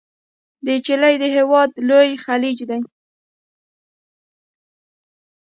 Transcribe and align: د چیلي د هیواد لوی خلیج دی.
د 0.65 0.67
چیلي 0.85 1.15
د 1.19 1.23
هیواد 1.35 1.71
لوی 1.89 2.11
خلیج 2.23 2.57
دی. 2.69 2.81